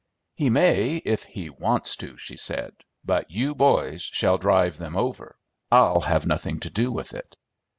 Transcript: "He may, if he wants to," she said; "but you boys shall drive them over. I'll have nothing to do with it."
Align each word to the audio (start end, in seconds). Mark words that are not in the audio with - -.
"He 0.33 0.49
may, 0.49 0.95
if 1.05 1.25
he 1.25 1.51
wants 1.51 1.95
to," 1.97 2.17
she 2.17 2.35
said; 2.35 2.73
"but 3.05 3.29
you 3.29 3.53
boys 3.53 4.01
shall 4.01 4.39
drive 4.39 4.79
them 4.79 4.97
over. 4.97 5.37
I'll 5.71 5.99
have 5.99 6.25
nothing 6.25 6.59
to 6.61 6.71
do 6.71 6.91
with 6.91 7.13
it." 7.13 7.37